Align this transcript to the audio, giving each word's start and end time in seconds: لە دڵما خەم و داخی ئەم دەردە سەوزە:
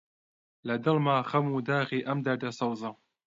لە 0.67 0.75
دڵما 0.85 1.17
خەم 1.29 1.45
و 1.49 1.61
داخی 1.69 2.05
ئەم 2.07 2.19
دەردە 2.25 2.49
سەوزە: 2.59 2.91